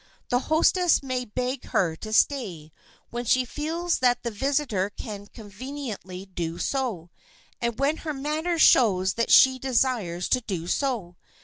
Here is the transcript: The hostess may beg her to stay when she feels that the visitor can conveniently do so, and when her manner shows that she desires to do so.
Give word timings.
The 0.29 0.39
hostess 0.49 1.03
may 1.03 1.25
beg 1.25 1.65
her 1.65 1.95
to 1.97 2.11
stay 2.11 2.71
when 3.11 3.23
she 3.23 3.45
feels 3.45 3.99
that 3.99 4.23
the 4.23 4.31
visitor 4.31 4.89
can 4.89 5.27
conveniently 5.27 6.25
do 6.25 6.57
so, 6.57 7.11
and 7.61 7.77
when 7.77 7.97
her 7.97 8.11
manner 8.11 8.57
shows 8.57 9.13
that 9.13 9.29
she 9.29 9.59
desires 9.59 10.27
to 10.29 10.41
do 10.41 10.65
so. 10.65 11.17